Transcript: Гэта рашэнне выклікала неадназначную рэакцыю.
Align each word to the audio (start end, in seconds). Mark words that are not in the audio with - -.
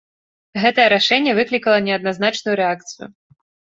Гэта 0.63 0.85
рашэнне 0.93 1.35
выклікала 1.39 1.79
неадназначную 1.91 2.55
рэакцыю. 2.65 3.07